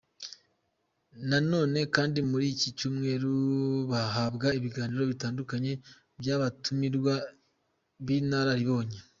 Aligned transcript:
Na 1.29 1.37
none 1.51 1.79
kandi 1.95 2.19
muri 2.29 2.45
iki 2.53 2.69
cyumweru 2.77 3.33
bahabwa 3.91 4.47
ibiganiro 4.59 5.03
bitandukanye 5.11 5.71
by’abatumirwa 6.19 7.13
b’inararibonye. 8.05 8.99